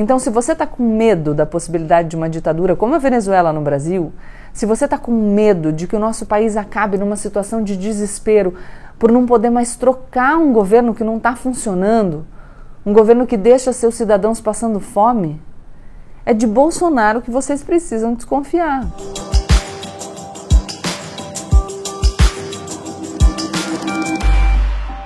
[0.00, 3.60] Então, se você está com medo da possibilidade de uma ditadura como a Venezuela no
[3.60, 4.14] Brasil,
[4.50, 8.54] se você está com medo de que o nosso país acabe numa situação de desespero
[8.98, 12.26] por não poder mais trocar um governo que não está funcionando,
[12.86, 15.38] um governo que deixa seus cidadãos passando fome,
[16.24, 18.86] é de Bolsonaro que vocês precisam desconfiar.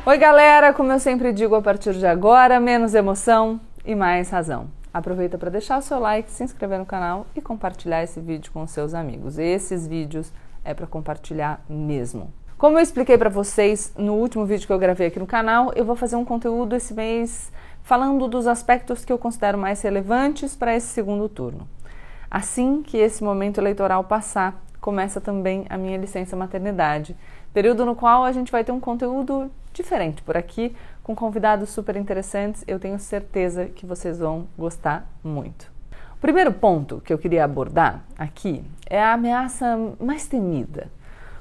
[0.07, 0.73] Oi, galera!
[0.73, 4.84] Como eu sempre digo a partir de agora, menos emoção e mais razão.
[4.95, 8.65] Aproveita para deixar o seu like, se inscrever no canal e compartilhar esse vídeo com
[8.65, 9.39] seus amigos.
[9.39, 10.33] Esses vídeos
[10.65, 12.33] é para compartilhar mesmo.
[12.57, 15.85] Como eu expliquei para vocês no último vídeo que eu gravei aqui no canal, eu
[15.85, 17.51] vou fazer um conteúdo esse mês
[17.83, 21.69] falando dos aspectos que eu considero mais relevantes para esse segundo turno.
[22.31, 27.17] Assim que esse momento eleitoral passar, começa também a minha licença maternidade,
[27.53, 31.95] período no qual a gente vai ter um conteúdo diferente por aqui, com convidados super
[31.95, 32.65] interessantes.
[32.67, 35.71] Eu tenho certeza que vocês vão gostar muito.
[36.15, 40.91] O primeiro ponto que eu queria abordar aqui é a ameaça mais temida.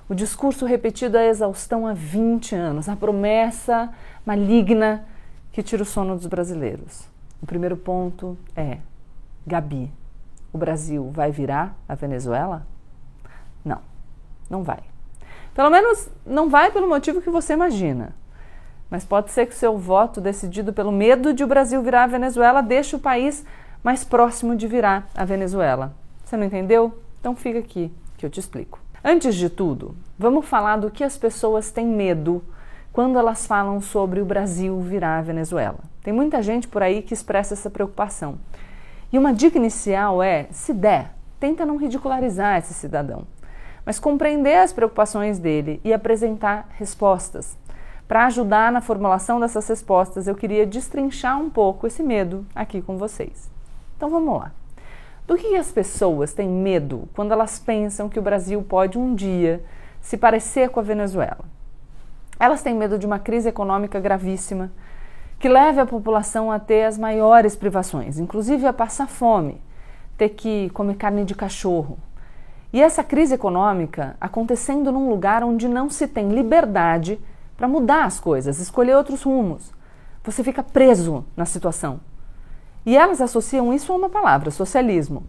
[0.09, 3.89] O discurso repetido à exaustão há 20 anos, a promessa
[4.25, 5.05] maligna
[5.53, 7.07] que tira o sono dos brasileiros.
[7.41, 8.79] O primeiro ponto é:
[9.47, 9.89] Gabi,
[10.51, 12.67] o Brasil vai virar a Venezuela?
[13.63, 13.79] Não,
[14.49, 14.83] não vai.
[15.55, 18.13] Pelo menos não vai pelo motivo que você imagina.
[18.93, 22.61] Mas pode ser que seu voto, decidido pelo medo de o Brasil virar a Venezuela,
[22.61, 23.43] deixe o país
[23.83, 25.95] mais próximo de virar a Venezuela.
[26.23, 26.95] Você não entendeu?
[27.19, 28.79] Então fica aqui que eu te explico.
[29.03, 32.43] Antes de tudo, vamos falar do que as pessoas têm medo
[32.91, 35.79] quando elas falam sobre o Brasil virar a Venezuela.
[36.03, 38.37] Tem muita gente por aí que expressa essa preocupação.
[39.11, 43.25] E uma dica inicial é, se der, tenta não ridicularizar esse cidadão,
[43.83, 47.57] mas compreender as preocupações dele e apresentar respostas.
[48.13, 52.95] Para ajudar na formulação dessas respostas, eu queria destrinchar um pouco esse medo aqui com
[52.95, 53.49] vocês.
[53.97, 54.51] Então vamos lá.
[55.25, 59.63] Do que as pessoas têm medo quando elas pensam que o Brasil pode um dia
[59.99, 61.43] se parecer com a Venezuela?
[62.39, 64.71] Elas têm medo de uma crise econômica gravíssima
[65.39, 69.59] que leve a população a ter as maiores privações, inclusive a passar fome,
[70.19, 71.97] ter que comer carne de cachorro.
[72.71, 77.19] E essa crise econômica acontecendo num lugar onde não se tem liberdade
[77.63, 79.71] para mudar as coisas, escolher outros rumos.
[80.25, 82.01] Você fica preso na situação.
[82.85, 85.23] E elas associam isso a uma palavra, socialismo.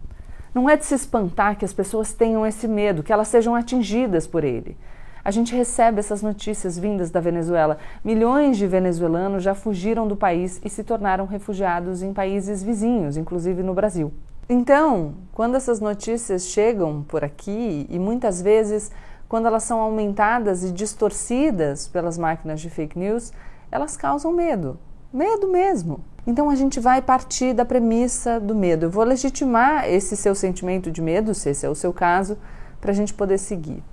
[0.53, 4.27] Não é de se espantar que as pessoas tenham esse medo, que elas sejam atingidas
[4.27, 4.75] por ele.
[5.23, 7.77] A gente recebe essas notícias vindas da Venezuela.
[8.03, 13.63] Milhões de venezuelanos já fugiram do país e se tornaram refugiados em países vizinhos, inclusive
[13.63, 14.11] no Brasil.
[14.49, 18.91] Então, quando essas notícias chegam por aqui, e muitas vezes
[19.27, 23.33] quando elas são aumentadas e distorcidas pelas máquinas de fake news,
[23.71, 24.77] elas causam medo.
[25.11, 25.99] Medo mesmo.
[26.27, 28.85] Então a gente vai partir da premissa do medo.
[28.85, 32.37] Eu vou legitimar esse seu sentimento de medo, se esse é o seu caso,
[32.79, 33.83] para a gente poder seguir.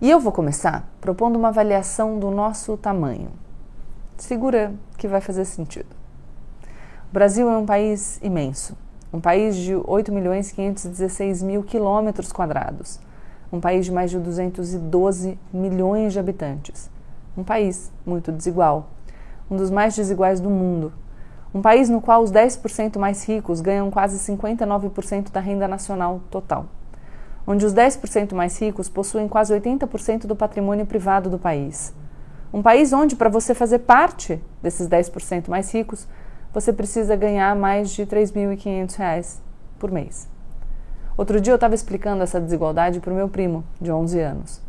[0.00, 3.30] E eu vou começar propondo uma avaliação do nosso tamanho.
[4.16, 5.96] Segura que vai fazer sentido.
[7.10, 8.76] O Brasil é um país imenso,
[9.12, 13.00] um país de 8 milhões 516 mil quilômetros quadrados
[13.52, 16.90] um país de mais de 212 milhões de habitantes.
[17.36, 18.90] Um país muito desigual,
[19.50, 20.92] um dos mais desiguais do mundo.
[21.54, 26.66] Um país no qual os 10% mais ricos ganham quase 59% da renda nacional total.
[27.46, 31.94] Onde os 10% mais ricos possuem quase 80% do patrimônio privado do país.
[32.52, 36.06] Um país onde, para você fazer parte desses 10% mais ricos,
[36.52, 39.38] você precisa ganhar mais de R$ 3.500
[39.78, 40.28] por mês.
[41.18, 44.60] Outro dia eu estava explicando essa desigualdade para o meu primo, de 11 anos.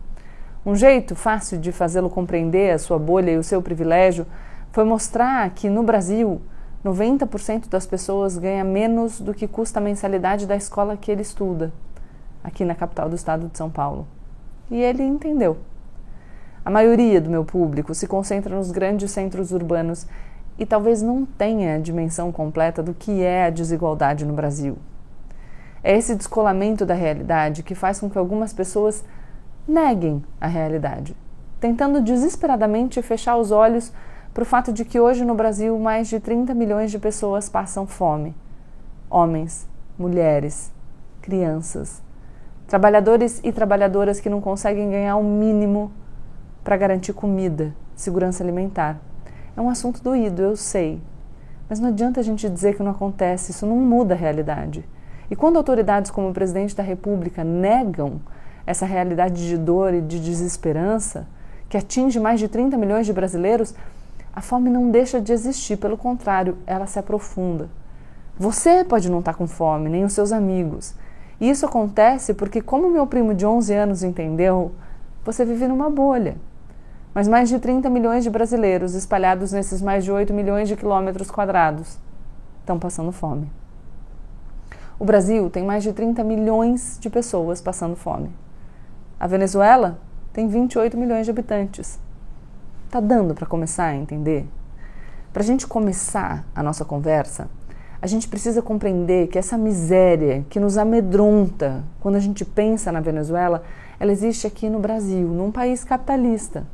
[0.66, 4.26] Um jeito fácil de fazê-lo compreender a sua bolha e o seu privilégio
[4.72, 6.42] foi mostrar que no Brasil
[6.84, 11.72] 90% das pessoas ganha menos do que custa a mensalidade da escola que ele estuda,
[12.44, 14.08] aqui na capital do estado de São Paulo.
[14.72, 15.58] E ele entendeu.
[16.66, 20.08] A maioria do meu público se concentra nos grandes centros urbanos
[20.58, 24.80] e talvez não tenha a dimensão completa do que é a desigualdade no Brasil.
[25.84, 29.04] É esse descolamento da realidade que faz com que algumas pessoas
[29.68, 31.16] neguem a realidade,
[31.60, 33.92] tentando desesperadamente fechar os olhos
[34.34, 37.88] para o fato de que hoje no Brasil mais de 30 milhões de pessoas passam
[37.88, 38.36] fome.
[39.10, 39.68] Homens,
[39.98, 40.72] mulheres,
[41.22, 42.02] crianças,
[42.68, 45.92] trabalhadores e trabalhadoras que não conseguem ganhar o mínimo
[46.64, 49.00] para garantir comida, segurança alimentar.
[49.58, 51.02] É um assunto doído, eu sei.
[51.68, 54.88] Mas não adianta a gente dizer que não acontece, isso não muda a realidade.
[55.30, 58.20] E quando autoridades como o presidente da República negam
[58.66, 61.28] essa realidade de dor e de desesperança,
[61.68, 63.76] que atinge mais de 30 milhões de brasileiros,
[64.34, 67.70] a fome não deixa de existir, pelo contrário, ela se aprofunda.
[68.38, 70.96] Você pode não estar com fome, nem os seus amigos.
[71.40, 74.72] E isso acontece porque, como meu primo de 11 anos entendeu,
[75.24, 76.38] você vive numa bolha.
[77.14, 81.30] Mas mais de 30 milhões de brasileiros espalhados nesses mais de 8 milhões de quilômetros
[81.30, 81.98] quadrados
[82.62, 83.59] estão passando fome.
[85.00, 88.30] O Brasil tem mais de 30 milhões de pessoas passando fome.
[89.18, 89.98] A Venezuela
[90.34, 91.98] tem 28 milhões de habitantes.
[92.92, 94.46] Tá dando para começar a entender?
[95.32, 97.50] Para a gente começar a nossa conversa,
[98.02, 103.00] a gente precisa compreender que essa miséria que nos amedronta quando a gente pensa na
[103.00, 103.64] Venezuela,
[104.02, 106.68] ela existe aqui no Brasil, num país capitalista.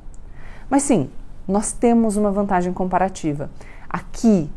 [0.67, 1.11] Mas sim,
[1.47, 3.51] nós temos uma vantagem comparativa.
[3.87, 4.49] Aqui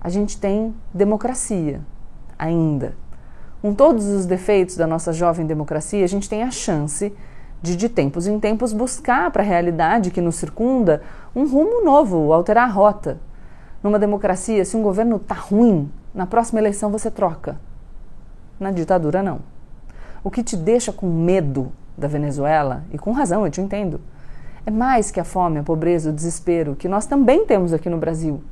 [0.00, 1.82] a gente tem democracia
[2.42, 2.94] ainda.
[3.60, 7.14] Com todos os defeitos da nossa jovem democracia, a gente tem a chance
[7.62, 11.00] de, de tempos em tempos, buscar para a realidade que nos circunda
[11.34, 13.20] um rumo novo, alterar a rota.
[13.80, 17.56] Numa democracia, se um governo está ruim, na próxima eleição você troca.
[18.58, 19.40] Na ditadura, não.
[20.24, 24.00] O que te deixa com medo da Venezuela, e com razão, eu te entendo,
[24.66, 27.98] é mais que a fome, a pobreza, o desespero, que nós também temos aqui no
[27.98, 28.42] Brasil.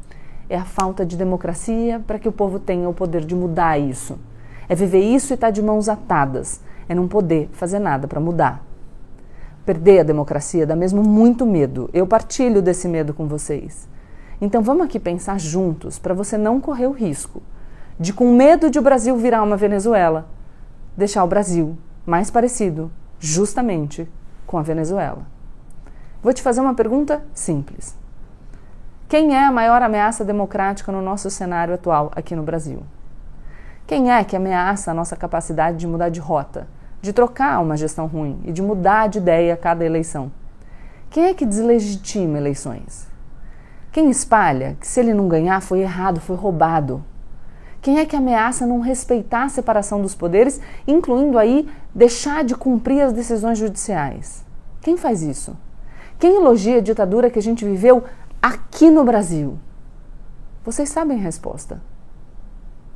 [0.50, 4.19] É a falta de democracia para que o povo tenha o poder de mudar isso.
[4.69, 6.61] É viver isso e estar tá de mãos atadas.
[6.88, 8.61] É não poder fazer nada para mudar.
[9.64, 11.88] Perder a democracia dá mesmo muito medo.
[11.93, 13.88] Eu partilho desse medo com vocês.
[14.41, 17.41] Então vamos aqui pensar juntos para você não correr o risco
[17.96, 20.26] de, com medo de o Brasil virar uma Venezuela,
[20.96, 24.08] deixar o Brasil mais parecido, justamente,
[24.49, 25.25] com a Venezuela.
[26.20, 28.00] Vou te fazer uma pergunta simples.
[29.10, 32.84] Quem é a maior ameaça democrática no nosso cenário atual aqui no Brasil?
[33.84, 36.68] Quem é que ameaça a nossa capacidade de mudar de rota,
[37.02, 40.30] de trocar uma gestão ruim e de mudar de ideia a cada eleição?
[41.10, 43.08] Quem é que deslegitima eleições?
[43.90, 47.04] Quem espalha que se ele não ganhar foi errado, foi roubado?
[47.82, 53.00] Quem é que ameaça não respeitar a separação dos poderes, incluindo aí deixar de cumprir
[53.00, 54.44] as decisões judiciais?
[54.80, 55.56] Quem faz isso?
[56.20, 58.04] Quem elogia a ditadura que a gente viveu
[58.40, 59.58] aqui no Brasil?
[60.64, 61.81] Vocês sabem a resposta.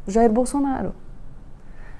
[0.07, 0.95] Jair Bolsonaro.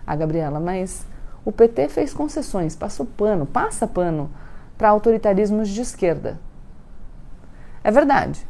[0.07, 1.07] Ah, Gabriela, mas
[1.45, 4.31] o PT fez concessões, passou pano, passa pano
[4.77, 6.39] para autoritarismos de esquerda.
[7.83, 8.47] É verdade.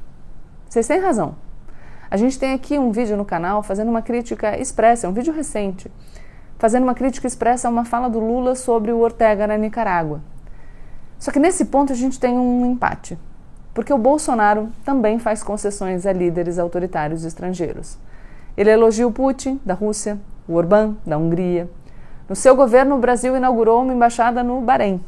[0.69, 1.37] Vocês têm razão.
[2.11, 5.33] A gente tem aqui um vídeo no canal fazendo uma crítica expressa, é um vídeo
[5.33, 5.91] recente,
[6.59, 10.21] fazendo uma crítica expressa a uma fala do Lula sobre o Ortega na Nicarágua.
[11.19, 13.19] Só que nesse ponto a gente tem um empate,
[13.75, 17.99] porque o Bolsonaro também faz concessões a líderes autoritários estrangeiros.
[18.57, 20.17] Ele elogia o Putin, da Rússia,
[20.47, 21.69] o Orbán, da Hungria.
[22.29, 25.01] No seu governo, o Brasil inaugurou uma embaixada no Bahrein.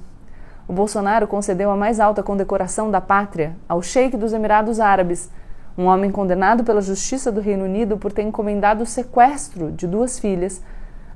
[0.66, 5.30] O Bolsonaro concedeu a mais alta condecoração da pátria ao sheik dos Emirados Árabes,
[5.78, 10.18] um homem condenado pela Justiça do Reino Unido por ter encomendado o sequestro de duas
[10.18, 10.60] filhas,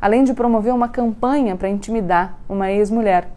[0.00, 3.28] além de promover uma campanha para intimidar uma ex-mulher,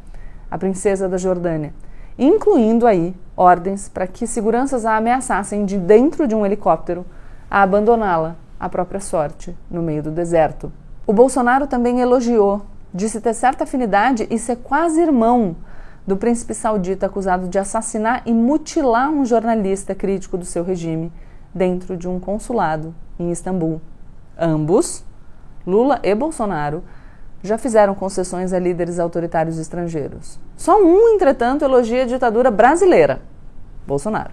[0.51, 1.73] a princesa da Jordânia,
[2.17, 7.05] incluindo aí ordens para que seguranças a ameaçassem de dentro de um helicóptero
[7.49, 10.71] a abandoná-la à própria sorte no meio do deserto.
[11.05, 12.61] O Bolsonaro também elogiou,
[12.93, 15.55] disse ter certa afinidade e ser quase irmão
[16.05, 21.11] do príncipe saudita acusado de assassinar e mutilar um jornalista crítico do seu regime
[21.53, 23.81] dentro de um consulado em Istambul.
[24.37, 25.03] Ambos,
[25.65, 26.83] Lula e Bolsonaro,
[27.41, 30.39] já fizeram concessões a líderes autoritários estrangeiros.
[30.63, 33.21] Só um, entretanto, elogia a ditadura brasileira,
[33.85, 34.31] Bolsonaro.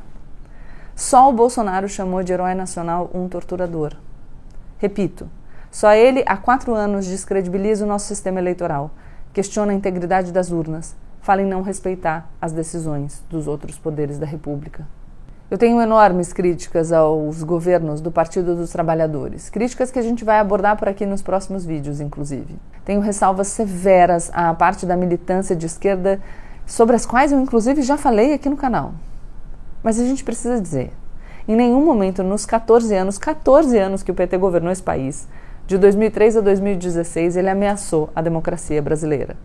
[0.94, 3.96] Só o Bolsonaro chamou de herói nacional um torturador.
[4.78, 5.28] Repito,
[5.72, 8.92] só ele há quatro anos descredibiliza o nosso sistema eleitoral,
[9.32, 14.24] questiona a integridade das urnas, fala em não respeitar as decisões dos outros poderes da
[14.24, 14.86] República.
[15.50, 20.38] Eu tenho enormes críticas aos governos do Partido dos Trabalhadores, críticas que a gente vai
[20.38, 22.54] abordar por aqui nos próximos vídeos, inclusive.
[22.84, 26.20] Tenho ressalvas severas à parte da militância de esquerda,
[26.64, 28.92] sobre as quais eu, inclusive, já falei aqui no canal.
[29.82, 30.92] Mas a gente precisa dizer:
[31.48, 35.26] em nenhum momento, nos 14 anos, 14 anos que o PT governou esse país,
[35.66, 39.36] de 2003 a 2016, ele ameaçou a democracia brasileira.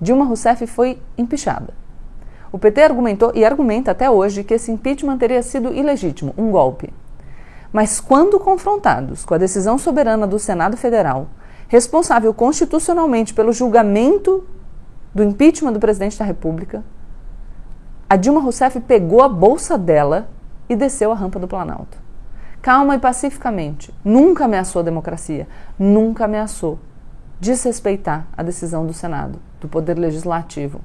[0.00, 1.74] Dilma Rousseff foi empichada.
[2.54, 6.88] O PT argumentou e argumenta até hoje que esse impeachment teria sido ilegítimo, um golpe.
[7.72, 11.26] Mas quando confrontados com a decisão soberana do Senado Federal,
[11.66, 14.44] responsável constitucionalmente pelo julgamento
[15.12, 16.84] do impeachment do presidente da República,
[18.08, 20.28] a Dilma Rousseff pegou a bolsa dela
[20.68, 21.98] e desceu a rampa do Planalto.
[22.62, 23.92] Calma e pacificamente.
[24.04, 26.78] Nunca ameaçou a democracia, nunca ameaçou
[27.40, 30.80] desrespeitar a decisão do Senado, do Poder Legislativo.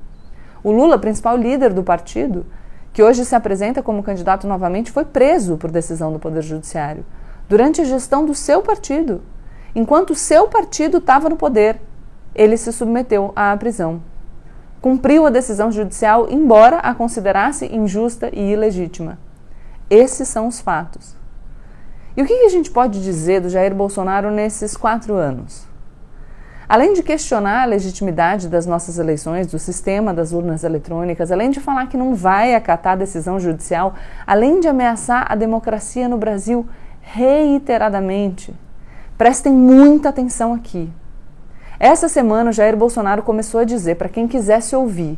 [0.63, 2.45] O Lula, principal líder do partido,
[2.91, 7.05] que hoje se apresenta como candidato novamente, foi preso por decisão do Poder Judiciário
[7.49, 9.21] durante a gestão do seu partido.
[9.75, 11.79] enquanto seu partido estava no poder,
[12.33, 14.01] ele se submeteu à prisão.
[14.81, 19.19] Cumpriu a decisão judicial, embora a considerasse injusta e ilegítima.
[19.89, 21.15] Esses são os fatos.
[22.15, 25.68] E o que a gente pode dizer do Jair Bolsonaro nesses quatro anos?
[26.69, 31.59] Além de questionar a legitimidade das nossas eleições, do sistema das urnas eletrônicas, além de
[31.59, 33.95] falar que não vai acatar a decisão judicial,
[34.27, 36.67] além de ameaçar a democracia no Brasil
[37.01, 38.53] reiteradamente,
[39.17, 40.93] prestem muita atenção aqui.
[41.79, 45.17] Essa semana, Jair Bolsonaro começou a dizer para quem quisesse ouvir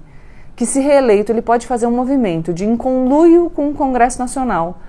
[0.55, 4.79] que, se reeleito, ele pode fazer um movimento de, em conluio com o Congresso Nacional,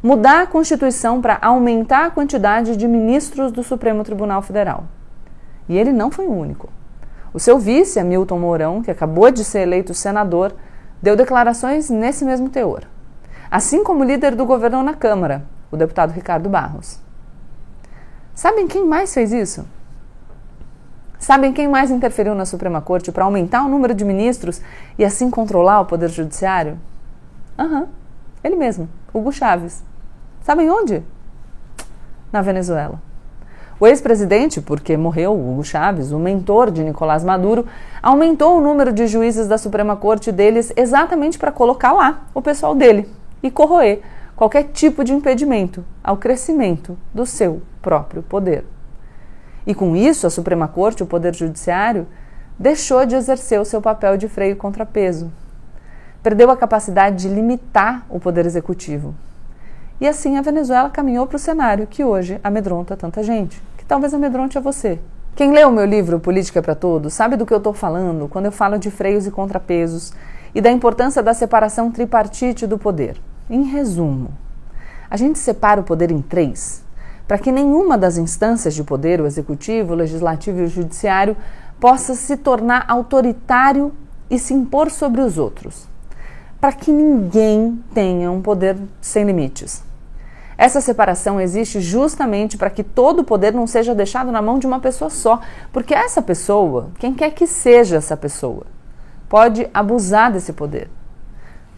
[0.00, 4.84] mudar a Constituição para aumentar a quantidade de ministros do Supremo Tribunal Federal.
[5.68, 6.68] E ele não foi o único.
[7.34, 10.54] O seu vice, Hamilton Mourão, que acabou de ser eleito senador,
[11.00, 12.82] deu declarações nesse mesmo teor.
[13.50, 16.98] Assim como o líder do governo na Câmara, o deputado Ricardo Barros.
[18.34, 19.66] Sabem quem mais fez isso?
[21.18, 24.60] Sabem quem mais interferiu na Suprema Corte para aumentar o número de ministros
[24.98, 26.78] e assim controlar o Poder Judiciário?
[27.58, 27.88] Aham, uhum,
[28.42, 29.84] ele mesmo, Hugo Chávez.
[30.40, 31.02] Sabem onde?
[32.32, 33.00] Na Venezuela.
[33.82, 37.66] O ex-presidente, porque morreu Hugo Chávez, o mentor de Nicolás Maduro,
[38.00, 42.76] aumentou o número de juízes da Suprema Corte deles exatamente para colocar lá o pessoal
[42.76, 43.08] dele
[43.42, 44.00] e corroer
[44.36, 48.64] qualquer tipo de impedimento ao crescimento do seu próprio poder.
[49.66, 52.06] E com isso, a Suprema Corte, o Poder Judiciário,
[52.56, 55.28] deixou de exercer o seu papel de freio contrapeso.
[56.22, 59.12] Perdeu a capacidade de limitar o poder executivo.
[60.00, 64.14] E assim a Venezuela caminhou para o cenário que hoje amedronta tanta gente que talvez
[64.14, 65.00] amedronte a você.
[65.34, 68.44] Quem leu o meu livro Política para Todos sabe do que eu estou falando quando
[68.44, 70.12] eu falo de freios e contrapesos
[70.54, 73.20] e da importância da separação tripartite do poder.
[73.50, 74.30] Em resumo,
[75.10, 76.84] a gente separa o poder em três,
[77.26, 81.36] para que nenhuma das instâncias de poder, o executivo, o legislativo e o judiciário,
[81.80, 83.92] possa se tornar autoritário
[84.30, 85.88] e se impor sobre os outros.
[86.60, 89.82] Para que ninguém tenha um poder sem limites.
[90.62, 94.66] Essa separação existe justamente para que todo o poder não seja deixado na mão de
[94.68, 95.40] uma pessoa só,
[95.72, 98.64] porque essa pessoa, quem quer que seja essa pessoa,
[99.28, 100.88] pode abusar desse poder.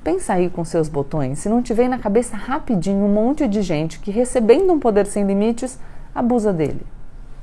[0.02, 3.62] Pensa aí com seus botões, se não te vem na cabeça rapidinho um monte de
[3.62, 5.78] gente que recebendo um poder sem limites,
[6.14, 6.86] abusa dele.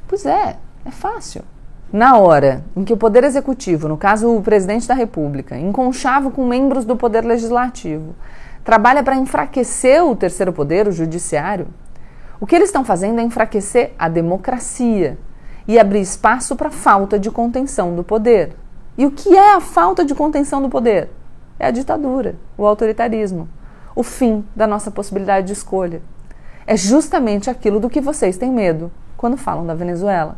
[0.07, 1.41] Pois é, é fácil.
[1.91, 6.45] Na hora em que o Poder Executivo, no caso o Presidente da República, enconchava com
[6.45, 8.13] membros do Poder Legislativo,
[8.63, 11.67] trabalha para enfraquecer o terceiro poder, o judiciário,
[12.39, 15.17] o que eles estão fazendo é enfraquecer a democracia
[15.67, 18.55] e abrir espaço para falta de contenção do poder.
[18.97, 21.09] E o que é a falta de contenção do poder?
[21.59, 23.47] É a ditadura, o autoritarismo,
[23.95, 26.01] o fim da nossa possibilidade de escolha.
[26.65, 30.35] É justamente aquilo do que vocês têm medo quando falam da Venezuela.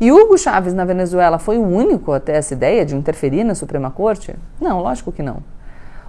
[0.00, 3.54] E Hugo Chávez na Venezuela foi o único a ter essa ideia de interferir na
[3.54, 4.34] Suprema Corte?
[4.60, 5.38] Não, lógico que não.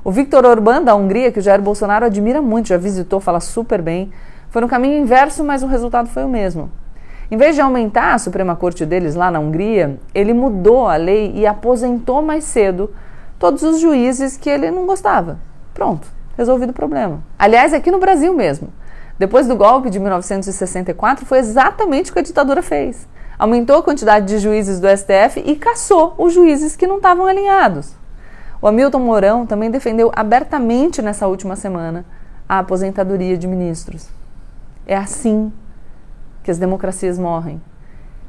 [0.05, 3.81] O Viktor Orbán, da Hungria, que o Jair Bolsonaro admira muito, já visitou, fala super
[3.81, 4.12] bem,
[4.51, 6.69] foi no caminho inverso, mas o resultado foi o mesmo.
[7.31, 11.31] Em vez de aumentar a Suprema Corte deles lá na Hungria, ele mudou a lei
[11.33, 12.93] e aposentou mais cedo
[13.39, 15.39] todos os juízes que ele não gostava.
[15.74, 16.07] Pronto,
[16.38, 17.24] resolvido o problema.
[17.39, 18.67] Aliás, aqui no Brasil mesmo.
[19.17, 23.07] Depois do golpe de 1964, foi exatamente o que a ditadura fez.
[23.39, 28.04] Aumentou a quantidade de juízes do STF e caçou os juízes que não estavam alinhados.
[28.65, 32.03] O Hamilton Mourão também defendeu abertamente nessa última semana
[32.50, 34.10] a aposentadoria de ministros.
[34.88, 35.53] É assim
[36.41, 37.62] que as democracias morrem.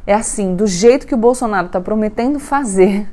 [0.07, 3.09] É assim, do jeito que o Bolsonaro está prometendo fazer,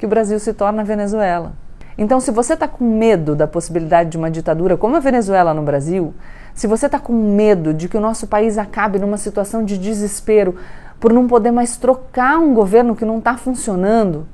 [0.00, 1.52] que o Brasil se torna Venezuela.
[1.96, 5.62] Então, se você está com medo da possibilidade de uma ditadura como a Venezuela no
[5.62, 6.12] Brasil,
[6.52, 10.56] se você está com medo de que o nosso país acabe numa situação de desespero
[10.98, 14.26] por não poder mais trocar um governo que não está funcionando,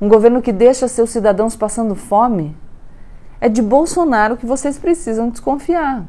[0.00, 2.56] um governo que deixa seus cidadãos passando fome,
[3.40, 6.04] é de Bolsonaro que vocês precisam desconfiar.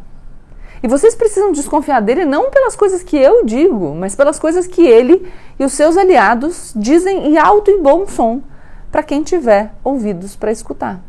[0.83, 4.81] E vocês precisam desconfiar dele não pelas coisas que eu digo, mas pelas coisas que
[4.81, 8.41] ele e os seus aliados dizem em alto e bom som
[8.91, 10.99] para quem tiver ouvidos para escutar.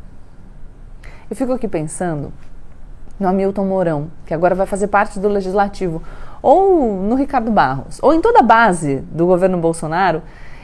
[1.31, 2.33] Eu fico aqui pensando
[3.19, 6.03] no Hamilton Mourão, que agora vai fazer parte do legislativo,
[6.43, 10.23] ou no Ricardo Barros, ou em toda a base do governo Bolsonaro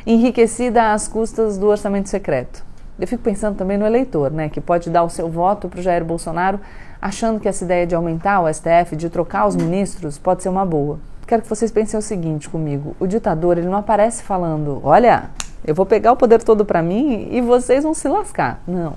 [0.09, 2.65] enriquecida às custas do orçamento secreto.
[2.99, 5.83] Eu fico pensando também no eleitor, né, que pode dar o seu voto para o
[5.83, 6.59] Jair Bolsonaro,
[7.01, 10.65] achando que essa ideia de aumentar o STF, de trocar os ministros, pode ser uma
[10.65, 10.99] boa.
[11.27, 15.25] Quero que vocês pensem o seguinte comigo: o ditador ele não aparece falando, olha,
[15.63, 18.63] eu vou pegar o poder todo para mim e vocês vão se lascar.
[18.67, 18.95] Não.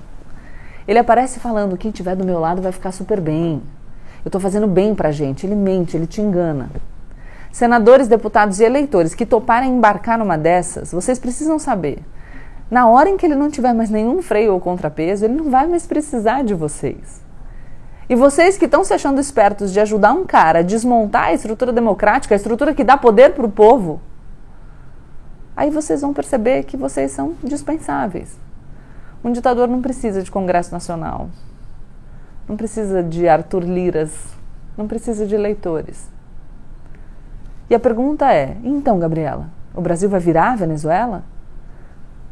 [0.88, 3.62] Ele aparece falando: quem estiver do meu lado vai ficar super bem.
[4.24, 5.44] Eu estou fazendo bem para gente.
[5.44, 6.70] Ele mente, ele te engana.
[7.52, 11.98] Senadores, deputados e eleitores que toparem embarcar numa dessas, vocês precisam saber.
[12.70, 15.66] Na hora em que ele não tiver mais nenhum freio ou contrapeso, ele não vai
[15.66, 17.20] mais precisar de vocês.
[18.08, 21.72] E vocês que estão se achando espertos de ajudar um cara a desmontar a estrutura
[21.72, 24.00] democrática, a estrutura que dá poder para o povo,
[25.54, 28.38] aí vocês vão perceber que vocês são dispensáveis.
[29.22, 31.28] Um ditador não precisa de Congresso Nacional,
[32.48, 34.12] não precisa de Arthur Liras,
[34.76, 36.10] não precisa de eleitores.
[37.68, 41.22] E a pergunta é: então, Gabriela, o Brasil vai virar a Venezuela?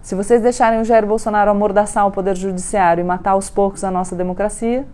[0.03, 3.91] Se vocês deixarem o Jair Bolsonaro amordaçar o poder judiciário e matar aos poucos a
[3.91, 4.87] nossa democracia,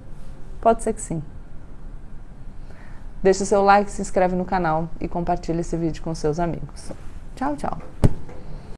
[0.61, 1.23] pode ser que sim.
[3.23, 6.93] Deixe seu like, se inscreve no canal e compartilhe esse vídeo com seus amigos.
[7.35, 7.79] Tchau, tchau.